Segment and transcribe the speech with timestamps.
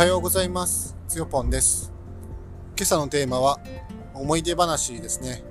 [0.00, 0.96] はようございます。
[1.08, 1.92] つよぽんです。
[2.74, 3.60] 今朝のテーマは
[4.14, 5.42] 思い出話ですね。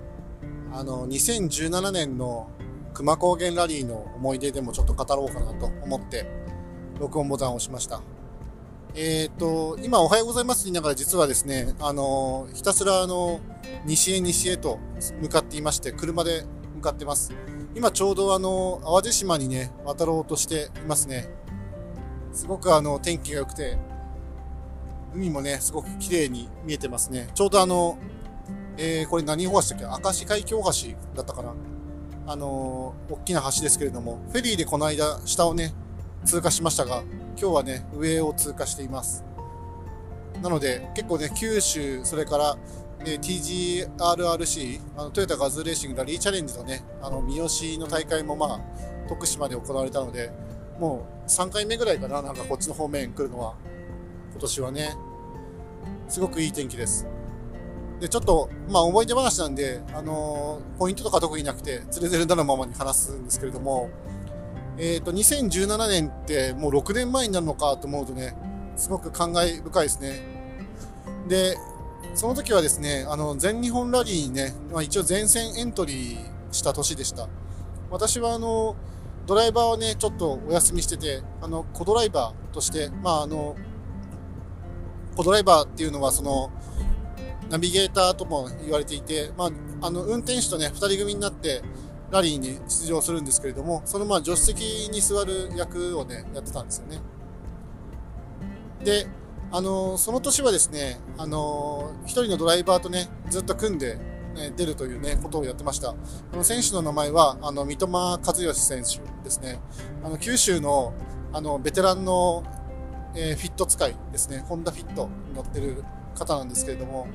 [0.74, 2.50] あの、2017年の
[2.96, 6.26] 熊高原ラリーの思い出でもちょっと語ろうかなと思って、
[7.00, 8.02] 録音ボタンを押しました。
[8.96, 13.42] えっ、と、今おはようございますと言いながら実はですね、あの、ひたすらあの、
[13.86, 14.80] 西へ西へと
[15.22, 16.44] 向かっていまして、車で
[16.78, 17.36] 向かってます。
[17.76, 21.30] 今ちょうどあの、淡路島にね、渡ろうとしていますね。
[22.34, 23.78] すごくあの、天気が良くて、
[25.14, 27.30] 海もね、すごく綺麗に見えてますね。
[27.34, 27.98] ちょうどあの、
[28.78, 30.04] えー、これ何大橋だっけ？
[30.04, 30.70] 明石海峡大橋
[31.16, 31.54] だったかな？
[32.28, 35.74] あのー、大きな橋ですけれども、フェリーでこの間、下をね、
[36.26, 37.04] 通過しましたが、
[37.40, 39.24] 今日はね、上を通過しています。
[40.42, 42.58] なので、結構ね、九州、それから、
[43.02, 48.60] えー TGRRC、あのトヨタガズレーシングラリーチャレンジのね、あの、三好の大会もまあ、
[49.08, 50.32] 徳島で行われたので、
[50.80, 53.56] もう3回目ぐらいかな、なんかこっちの方面来るのは。
[54.32, 54.96] 今年はね、
[56.10, 57.08] すごくいい天気です。
[58.00, 63.90] で、ちょっと、まあ思い出話なんで、あのーポイントとか特になくて、つれづれなのままに話すんですけれども、
[64.78, 68.36] えっ、と、2017年ってもう6年前になるのかと思うとね、
[68.78, 70.22] すごく感慨深いですね。
[71.28, 71.58] で、
[72.16, 76.18] その時はですね、あの、全日本ラリーにね、まあ一応全戦エントリー
[76.52, 77.28] した年でした。
[77.92, 78.76] 私はあの、
[79.28, 83.56] ドライバーをね、ちょっとお休みしてて、あの、コドライバーとして、まああの、
[85.16, 86.52] コドライバーっていうのはその、
[87.50, 91.64] ナビゲーターとも言われていて、まあ、あの、運転手とね、二人組になって、
[92.12, 97.02] ラリーに出場するんですけれども、そのまあ、助手席に座る役をね、やってたんですよね。
[98.84, 99.08] で、
[99.52, 103.96] あの、その年はですね、あの、一人のドライバーとね、ずっと組んで、
[104.36, 105.90] ね、出るというね、ことをやってました。
[105.90, 109.60] あの、選手の名前は、あの、三笘和義選手ですね。
[110.04, 110.94] あの、九州の、
[111.34, 112.44] あの、ベテランの、
[113.16, 114.40] えーフィット使いですね。
[114.48, 115.84] ホンダフィットに乗ってる
[116.16, 117.08] 方なんですけれども、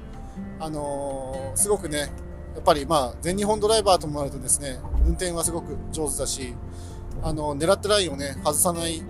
[0.61, 2.11] あのーすごくね、
[2.55, 6.55] やっぱりまあ、全日本ドライバーともなるとですね、運転はすごく上手だし、
[7.23, 9.01] あの、狙ったラインをね、外さない、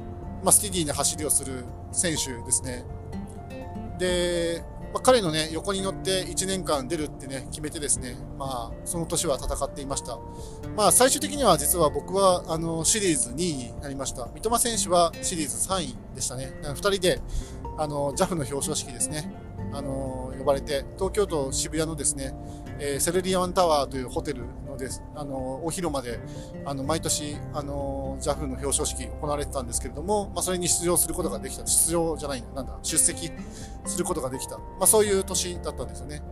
[0.42, 2.84] まあ、スティディーな走りをする選手ですね。
[3.98, 10.20] で、まあ、彼のね、横に乗って1年間出るってね、決めてですね、まあ、その年は戦っていました。
[10.76, 14.28] まあ、最終的には実は僕は、あの、シリーズ2位になりました。
[14.32, 16.54] 三笘選手はシリーズ3位でしたね。
[16.62, 17.20] 2人で、
[17.76, 19.34] あの、JAF の表彰式ですね。
[19.72, 22.34] あの、呼ばれて、東京都渋谷のですね、
[22.78, 26.20] えーセルリアンタワーというホテルのです、あの、お広間で、
[26.66, 31.66] あの、毎年、あの、JAF の表彰式行われてたんですけれども、まあ、それに出場することができた。
[31.66, 33.32] 出場じゃないな、なんだ、出席
[33.86, 34.58] することができた。
[34.58, 36.22] まあ、そういう年だったんですよね。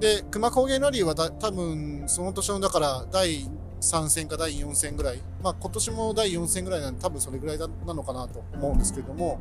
[0.00, 3.48] で、熊高原ラリーはだ多分、その年の、だから、第
[3.80, 5.18] 3戦か第4戦ぐらい。
[5.42, 9.40] まあ、今年も第4戦ぐらいなんで、多分それぐらいなのかなと思うんですけれども、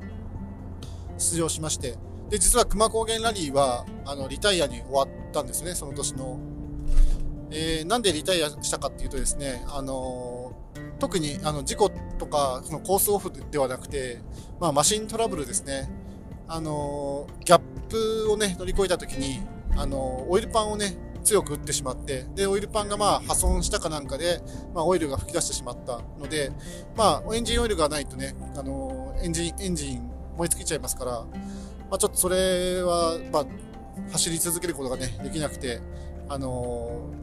[1.17, 1.95] 出場しまして。
[2.31, 6.39] で、実は熊高原ラリーは、あの、リタイアに終わったんですね、その年の。
[7.53, 10.61] えーなんでリタイアしたかっていうとですね、あのー
[10.99, 11.89] 特にあの事故
[12.19, 14.21] とかそのコースオフではなくて、
[14.59, 15.89] まあ、マシントラブルですね、
[16.47, 19.41] あのーギャップをね乗り越えた時に、
[19.75, 24.41] あのオイルパンをね強く打ってしまってでオイルパンがまあ破損したかなんかで、
[24.73, 26.53] まあ、オイルが噴き出してしまったので、
[26.95, 31.25] まあ、エンジンオイルがないとね、あのエンジンエンジン燃え尽きちゃいますから、
[31.91, 33.45] まあ、ちょっとそれは、まあ、
[34.13, 35.81] 走り続けることがねできなくて、
[36.29, 37.21] あのー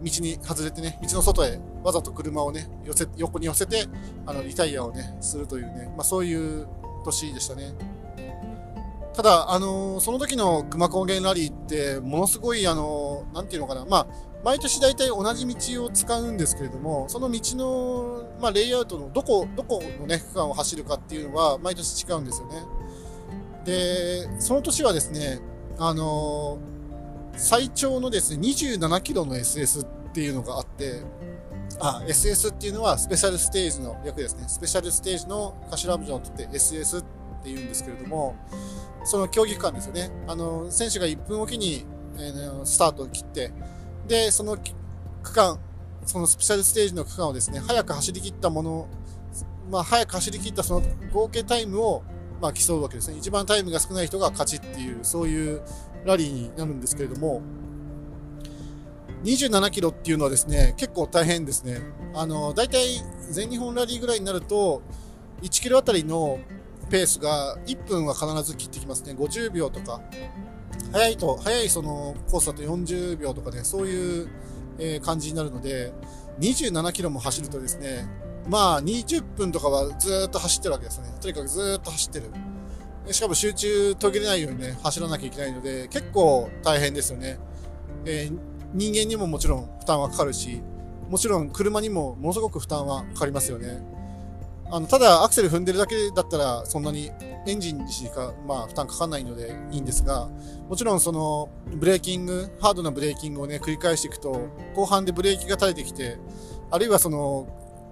[0.00, 3.88] 道に外れてね、道の外へわざと車をね、寄せ、横に寄せて、
[4.26, 6.68] あの、リタイアをね、するというね、まあそういう
[7.04, 7.74] 年でしたね。
[9.12, 14.06] ただ、あのーその時の熊高原ラリーって、ものすごい、あのーていうのかな、まあ、
[14.44, 22.62] 毎年大体同じ道を使うんですけれども、その道の、まあ、レイアウトのどこ、どこのね、区間を走るかっていうのは、毎年違うんですよね。
[23.68, 25.40] で、その年はですね、
[25.78, 26.78] あのー
[27.40, 31.04] 最長のですね、27キロの SS っていうのがあって、
[31.78, 34.42] あ、SS っていうのはスペシャルステージの略ですね。
[34.48, 37.04] スペシャルステージの頭文字を取って SS っ
[37.44, 38.34] ていうんですけれども、
[39.04, 40.10] その競技区間ですよね。
[40.26, 41.86] あの、選手が1分おきに、
[42.16, 43.52] えースタートを切って、
[44.08, 44.56] で、その
[45.22, 45.60] 区間、
[46.04, 48.88] そのスペシャルステージの区間をですね、早く走り切ったもの、
[49.70, 52.02] まあ、早く走り切ったその合計タイムを、
[52.40, 53.18] まあ、競うわけですね。
[53.18, 55.62] 一番タイムが少ない人が勝ちっていう、そういう
[56.04, 57.42] ラリーになるんですけれども、
[59.24, 61.80] 27キロっていうのはですね、結構大変ですね。
[62.14, 64.82] あの、大体全日本ラリーぐらいになると、
[65.42, 66.38] 1キロあたりの
[66.90, 69.12] ペースが1分は必ず切ってきますね。
[69.12, 70.00] 50秒とか。
[70.92, 74.28] 早いと、早いそのコースだと40秒とかね、そういう、
[75.02, 75.92] 感じになるので、
[76.38, 78.08] 27キロも走るとですね、
[78.48, 81.08] まあ20分とかはずっと走ってるわけですね。
[81.20, 82.30] とにかくずっと走ってる。
[83.12, 87.38] しかも集中途切れないようにね、走らなきゃいけないので、結構大変ですよね。
[88.04, 88.38] えー、
[88.74, 90.60] 人間にももちろん負担はかかるし、
[91.08, 93.82] もちろん車にもものすごく負担はかかりますよね。
[94.70, 97.10] あの、ただアクセル踏んでるだけだったらそんなに
[97.46, 100.28] エンジンにしか、まあ、負担かかんないのでいいんですが、
[100.68, 106.18] もちろんそのブレーキング、ハードなブレーキングをね、繰り返していくと、後半でブレーキが垂れてきて、
[106.70, 107.48] あるいはその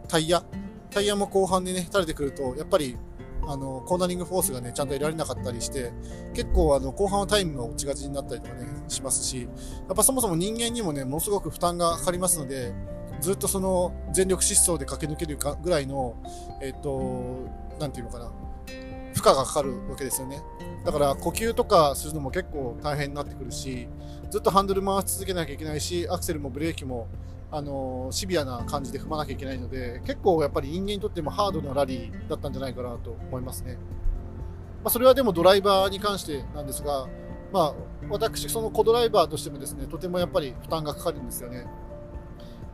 [0.08, 0.44] タイヤ、
[0.90, 2.96] タイヤも後半でね、垂れてくると、やっぱり
[3.48, 5.92] あの、コーナリングフォースがね、ちゃんと得られなかったりして、
[6.34, 9.48] 結構あの、後半はタイムが落ちがちになったりとかね、しますし、や
[9.92, 12.74] っぱそもそも人間にもね、ものすごく負担がかかりますので、
[13.20, 16.16] ずっとその全力疾走で駆け抜けるかぐらいの、
[16.60, 17.48] えっと、
[17.78, 18.32] なんていうのかな、
[19.14, 20.42] 負荷がかかるわけですよね。
[20.84, 23.88] だから呼吸とかするのも結構大変になってくるし、
[24.30, 27.06] ずっとハンドル回し続けなきゃいけないし、アクセルもブレーキも
[27.50, 33.74] あのシビアな感じで踏まなきゃいけないので、結構やっぱり人間にとってもハードなラリーだったんじゃないかなと思いますね。
[34.82, 37.08] まあ、それはでもドライバーに関してなんですが、
[37.52, 37.74] まあ、
[38.08, 41.66] 私、そのコドライバーとしてもですね、とてもやっぱり負担がかかるんですよね。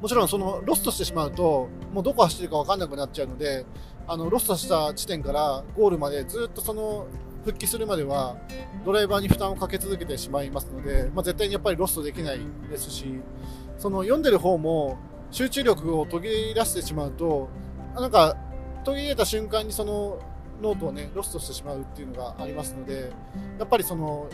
[0.00, 3.64] もちろんそのロストしてしまうと、もうどこ走ってるか分かんなくなっちゃうので、
[4.06, 7.06] あのロストした地点からゴールまでずっとその
[7.44, 8.36] 復帰するまでは
[8.84, 13.20] ドライバーに負担をかけ続けてしまいますので、まあ、絶対にやっぱりロストできないですし、
[13.82, 14.96] その読んでる方も
[15.32, 17.48] 集中力を途切れ出してしまうと、
[17.96, 18.36] なんか
[18.84, 20.20] 途切れた瞬間にその
[20.62, 23.10] ノートをね、ロストしてしまうっていうのがありますので、
[23.58, 24.28] やっぱりその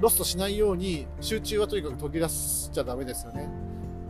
[0.00, 3.48] ロストしないように集中はとにかく途切らしちゃダメですよね。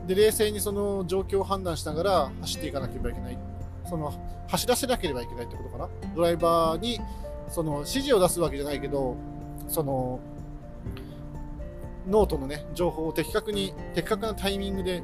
[0.07, 3.39] で、冷静にその状況を判断しながら走っていかなければいけない。
[3.87, 4.15] その
[4.49, 5.91] 走らせなければいけないってことかな。
[6.17, 6.99] ドライバーに
[7.51, 9.15] その指示を出すわけじゃないけど、
[9.69, 10.21] その
[12.06, 15.03] ノートのね、情報を的確に、的確なタイミングで、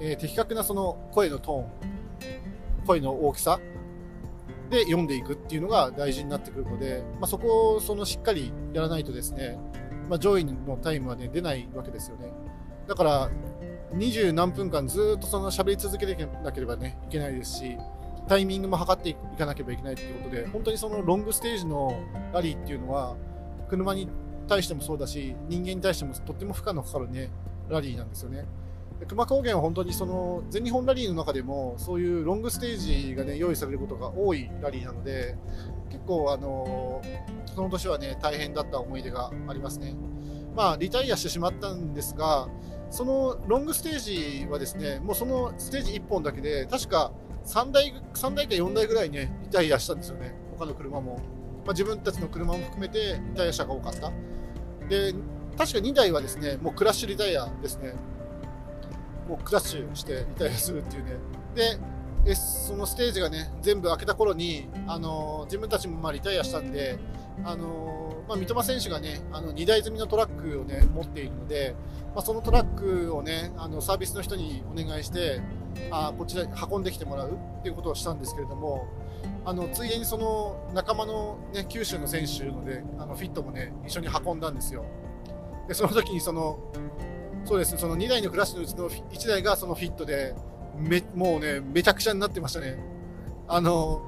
[0.00, 3.60] えー、的確なその声のトーン、声の大きさ
[4.70, 9.58] で読んでいくっていうのが大事になってくるので、まあ、そこをそのしっかりやらないとですね、
[10.08, 12.32] まあ、上位のタイムはね、出ないわけですよね。
[12.86, 13.30] だから、
[13.92, 17.76] 二十何分間ずっとその喋り続けてなければね、いけないですし、
[18.28, 21.94] タイミングも測っていかなければいけないっていうことで、本当にそのロングステージの
[22.32, 23.16] ラリーっていうのは、
[23.68, 24.08] 車に
[24.46, 27.30] 対してもそうだし、人間に対してもとっても負荷のかかるね、
[27.68, 28.46] ラリーなんですよね。
[29.06, 35.36] 熊高原は本当にその全日本ラリーの中でもそういうロングステージがね用意されることが多いラリーなので
[35.90, 37.02] 結構あの
[37.46, 39.94] その年はね大変だった思い出がありますね。
[40.54, 42.48] まあリタイアしてしまったんですが
[42.90, 47.10] そのロングステージはですねもうそのステージ1本だけで確か
[47.46, 51.18] 3台 ,3 台か4台ぐらいねリタイアしたんですよね他の車も。
[51.64, 54.12] まあ、自分たちの車も含めてリタイア車が多かった。
[54.88, 55.14] で、
[55.56, 57.94] 確か2台はですね、もうクラッシュリタイアですね。
[59.28, 61.12] もうクラッシュしてリタイアするっていうね。
[62.24, 66.98] で、そのステージがね、全部開けた頃に、あの自分たちもまあリタイアしたんで、
[67.44, 71.74] あのまあ、三笘選手がね、あの2台積みのトラックをね、持っているので、
[72.14, 75.40] まあ、そのトラックをね、あのサービスの人にお願いして、
[75.90, 78.86] あこちら運んできてもらうっていうことをしたんですけれども、
[79.44, 84.84] あのついでにその仲間の、ね、九州の選手の,、ね、あのフィットもね一緒に運んだんですよ。
[85.68, 86.58] でその時にその
[87.44, 90.34] そうですその2台のクラッシュのうちの1台がそのフィットで
[90.76, 92.78] めもうねめちゃくちゃになってましたね。
[93.48, 94.02] あの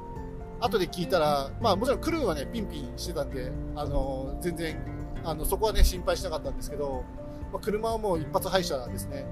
[0.61, 4.77] 後で聞いたら、まあ、もちろんクルーはねピンピンしてたんであの全然
[5.25, 7.05] あのそこはね心配しなかったんですけど、
[7.53, 9.27] まあ、車はもう一発廃車ですね。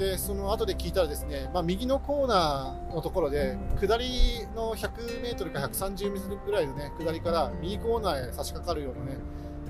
[0.00, 9.18] でその後で聞いたらですね、まあ、右のコーナーのところで下りの 100m か 130m ぐらいの、ね、下りから右コーナーへ差し掛かるようなね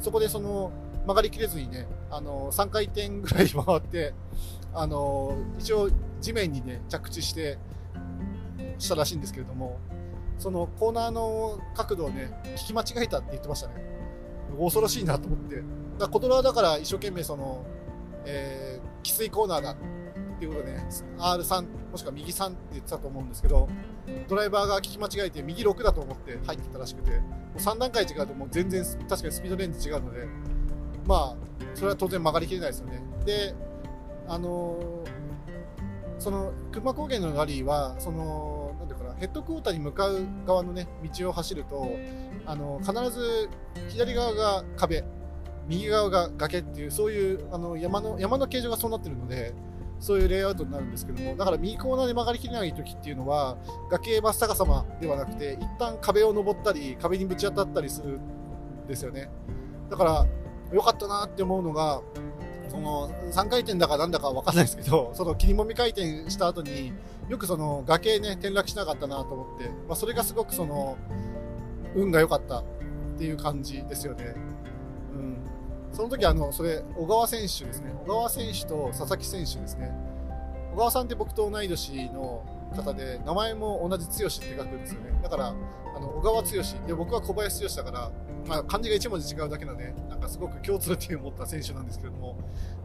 [0.01, 0.71] そこでその
[1.01, 4.15] 曲がりきれずにねあの3回転ぐらい回って
[4.73, 7.59] あの一応地面にね着地して
[8.79, 9.81] したらしいんですけれども
[10.39, 13.75] そのコーナーの角度をね聞き間違えたって言ってましたね。
[14.57, 15.63] 恐ろしいなと思って。
[15.99, 17.65] だコトラはだから一生懸命その、
[18.25, 19.77] えー、汽水コーナーだ
[20.41, 20.87] っていうことでね、
[21.19, 23.69] R3 もしくは右3って言ってたと思うんですけど、
[24.27, 30.27] ドライバーが聞き間違えて右6だと思って入ってたらしくて、もう3段階違うともう全然確かにスピードレンジ違うので、
[31.07, 31.37] まあ、
[31.75, 33.03] それは当然曲がりきれないですよね。
[33.27, 33.55] で、
[34.29, 35.05] あの、
[36.19, 41.87] その熊高原のラリーは、その、なんていうかな、ヘッドクォーターに向かう側のね、道を走ると、
[42.47, 43.51] あの必ず
[43.91, 45.05] 左側が壁、
[45.69, 49.53] 右側が崖っていう、そういうあの山の山の形状がそうなってるので、
[50.01, 53.57] そういうレイアウトになるんですけども、だから右コーナーで曲がりきれない時っていうのは、
[53.91, 59.31] 崖真っ逆さまではなくて、一旦壁を登ったり、壁にぶち当たったりするんですよね。
[59.91, 60.27] だから、
[60.73, 62.01] 良かったなって思うのが、
[62.69, 66.93] その3回転だかなんだか分かんないですけど、 その切りもみ回転した後に
[67.29, 70.97] よくその崖ね、転落しなかったなと思って、まあ、それがすごくその
[71.95, 72.65] 運が良かったっ
[73.21, 74.35] っていう感じですよね。
[76.01, 77.93] その時あのそれ小川選手ですね。
[78.07, 79.93] 小川選手と佐々木選手ですね。
[80.73, 82.43] 小川さんって僕と同い年の
[82.75, 85.21] 方で名前も同じ剛って書くんですよね。
[85.23, 86.49] だからあの小川剛。
[86.87, 88.11] で僕は小林剛だから、
[88.47, 92.39] まあ、漢字が1文字違うだけのねなんかすごく共通点を持った選手なんですけども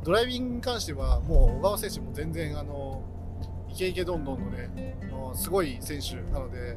[0.04, 3.02] ドライビングに関してはもう小川選手も全然あの
[3.70, 4.98] イケイケどんどんのね
[5.36, 6.76] すごい選手なので、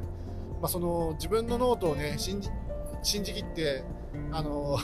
[0.62, 2.48] まあ、その自分のノートをね信じ
[3.02, 3.82] 信じきって
[4.30, 4.78] あの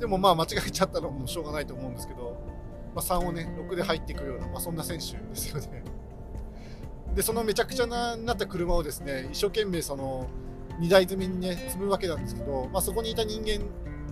[0.00, 2.42] でもまあ間違えちゃったのもしょうがないと思うんですけど、
[2.94, 5.84] まあ、3をね6で入っていくような、まあ、そんな選手ですよね。
[7.14, 10.26] でそのめちゃくちゃななった車をですね一生懸命その
[10.78, 13.60] 荷台積みにね積むわけなんですけど、まあ、そこにいた人間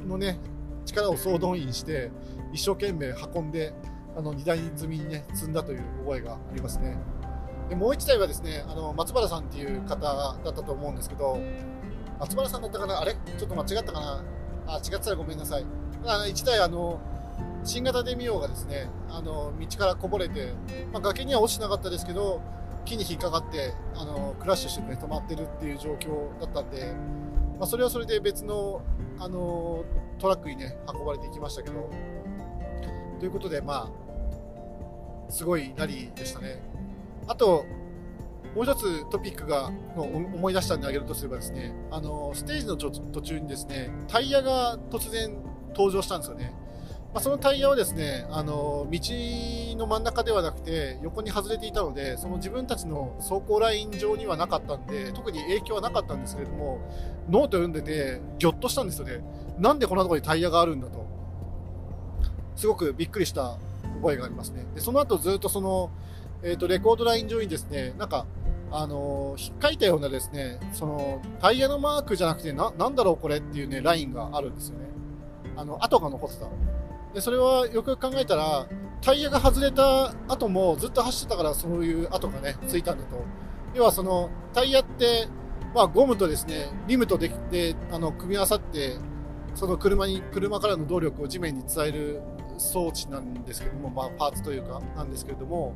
[0.06, 0.38] のね
[0.84, 2.10] 力を総動員して
[2.52, 3.72] 一生懸命運んで
[4.16, 6.98] あの荷台積みにね積んだという覚えがありますね。
[7.68, 11.38] でもう1台はですねあの松原さんっていう方だったと思うんですけど
[12.18, 13.00] 松原さんだったかな？
[13.00, 13.14] あれ？
[13.14, 14.24] ちょっと間違ったかな？
[14.68, 15.64] あ違ってたらごめんなさい。
[16.04, 17.00] あの1台あの
[17.64, 20.52] 新型デミオがですねあの道からこぼれて、
[20.92, 22.40] まあ、崖には落ちなかったですけど
[22.84, 26.94] 木に引っかかってあのクラッシュして、止まってるっていう状況だったんで、
[27.58, 28.80] まあ、それはそれで別の
[29.18, 29.84] あの
[30.18, 31.90] トラックにね運ばれていきましたけど
[33.18, 33.90] ということでま
[35.28, 36.62] あすごいラリーでしたね。
[37.26, 37.66] あと
[38.54, 45.36] もう一つトピックが思い出したんであげるとすればですねあのステージの途中にですねタイヤが突然
[45.70, 46.52] 登場したんですよね。
[47.12, 49.00] まあ、そのタイヤはですねあの道
[49.78, 56.80] の真ん中ではなくて横に外れていたのでその自分たちの走行ライン上にはなかったんで特に影響はなかったんですけれども
[57.30, 59.22] ノート読んでてぎょっとしたんですよね。
[59.58, 61.06] なんでこんなところにタイヤがあるんだと。
[62.56, 63.56] すごくびっくりした
[64.02, 64.66] 覚えがありますね。
[64.74, 65.90] でその後ずっとその、
[66.42, 68.26] えーと、レコードライン上にですねなんか
[68.70, 74.86] あの引っかいたようなですねそのタイヤのマークじゃなくてななんだろうこれっていうねラインがあるんですよね。
[75.56, 76.46] あの跡が残ってた
[77.14, 78.68] でそれはよくよく考えたら
[79.00, 83.24] タイヤが外れた後もずっと走ってたからそういう跡がねついたんだと。
[83.74, 85.28] 要はそのタイヤって
[85.74, 88.96] まあゴムとですねリムとできてあの組み合わさって
[89.54, 92.22] その車に車からの動力を地面に伝える
[92.58, 95.74] 装置なんですけども、まあ、パーツというかなんですけれども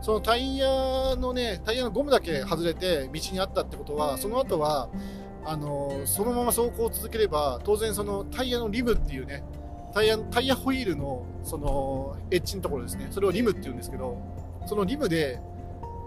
[0.00, 4.88] そのタイヤのねタイヤのゴムだけ外れて道にあったってことはその後は
[5.44, 9.42] あのそのまま走行を続ければ当然そのタイヤのリムっていうね
[9.92, 13.08] タイヤタイヤホイールのそのエッジのところですね。
[13.10, 14.20] それをリムって言うんですけど
[14.66, 15.40] そのリムで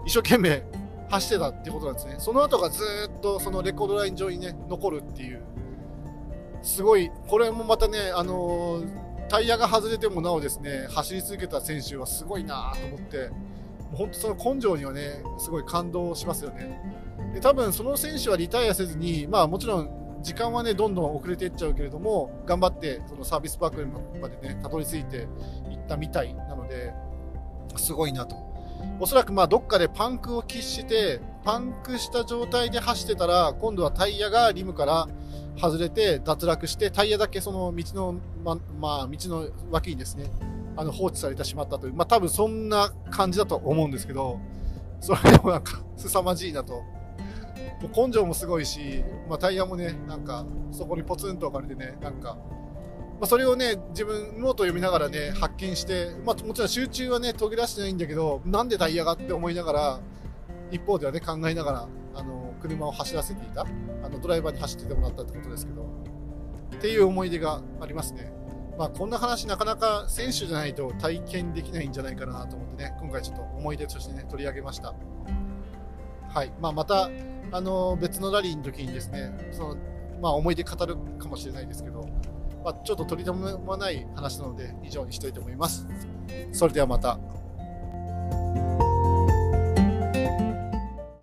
[0.06, 0.62] 一生懸命
[1.10, 2.14] 走ってたってことなんですね。
[2.18, 5.42] その後がずっとそのレコードライン上にね残るっていう。
[6.62, 8.82] すごいこれもまたねあの
[9.28, 13.30] タイヤが外れてもなおですね走り続けた選手はすごいなと思って
[13.92, 16.80] 本当その根性にはねすごい感動しますよね。
[17.34, 23.86] で多分その選手はリタイアせずにまあもちろん時間はねどんどん遅れていっちゃうけれども頑張ってそのサービスパーク
[24.20, 26.92] までねたどり着いていったみたいなので
[27.76, 28.52] すごいなと。
[28.98, 35.08] おそらくまあどっかでパンクを喫してパンクした状態で走ってたら今度はタイヤがリムから
[35.60, 40.30] 外れて脱落してタイヤだけその道のま、まあ、道の脇にですね
[40.76, 44.40] あの放置されてしまったというまあ多分そんな感じだと思うんですけど
[45.00, 46.82] それでもなんか凄まじいなと
[47.82, 60.00] もう根性もすごいし、まあ、タイヤもねなんかそこにポツンと置かれてねなんか、まあ、それをね自分ノート読みながらね発見して、まあ、もちろん集中はね途切らしてないんだけどなんでタイヤがって思いながら
[60.70, 65.82] 一方ではね考えながらあの車を走らせていたあのドライバーに走っててもらったってことですけど
[66.76, 68.32] っていう思い出がありますね。
[68.78, 74.94] まあ、こんな話なかなか選手じゃないと体験できないんじゃないかなと思ってね今回ちょっと思い出としてね取り上げました。
[76.28, 77.10] はいまあ、また
[77.50, 79.76] あの別のラリーの時にですねその、
[80.20, 82.08] まあ、思い出語るかもしれないですけど、
[82.64, 85.86] まあ、ちょっと取り留めもない話なので以上にしたいと思います。
[86.52, 87.18] それではまた。